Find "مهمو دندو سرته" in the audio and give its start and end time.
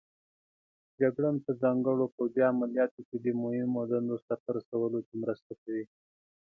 3.41-4.49